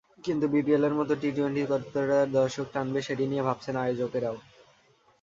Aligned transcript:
কিন্তু 0.23 0.45
বিপিএলের 0.47 0.93
মতো 0.93 1.13
টি-টোয়েন্টি 1.15 1.63
কতটা 1.71 2.01
দর্শক 2.37 2.67
টানবে, 2.73 2.99
সেটি 3.01 3.23
নিয়ে 3.27 3.47
ভাবছেন 3.47 3.75
আয়োজকেরাও। 3.77 4.37